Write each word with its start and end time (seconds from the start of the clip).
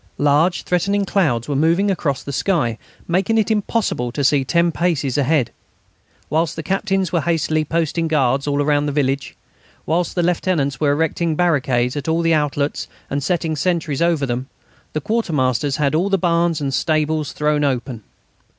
Large 0.17 0.63
threatening 0.63 1.05
clouds 1.05 1.47
were 1.47 1.55
moving 1.55 1.91
across 1.91 2.23
the 2.23 2.33
sky, 2.33 2.79
making 3.07 3.37
it 3.37 3.51
impossible 3.51 4.11
to 4.13 4.23
see 4.23 4.43
ten 4.43 4.71
paces 4.71 5.15
ahead. 5.15 5.51
Whilst 6.27 6.55
the 6.55 6.63
captains 6.63 7.11
were 7.11 7.21
hastily 7.21 7.63
posting 7.63 8.07
guards 8.07 8.47
all 8.47 8.57
round 8.65 8.87
the 8.87 8.91
village, 8.93 9.35
whilst 9.85 10.15
the 10.15 10.23
lieutenants 10.23 10.79
were 10.79 10.91
erecting 10.91 11.35
barricades 11.35 11.95
at 11.95 12.07
all 12.07 12.23
the 12.23 12.33
outlets 12.33 12.87
and 13.11 13.21
setting 13.23 13.55
sentries 13.55 14.01
over 14.01 14.25
them, 14.25 14.49
the 14.93 15.01
quartermasters 15.01 15.75
had 15.75 15.93
all 15.93 16.09
the 16.09 16.17
barns 16.17 16.59
and 16.59 16.73
stables 16.73 17.31
thrown 17.31 17.63
open. 17.63 18.01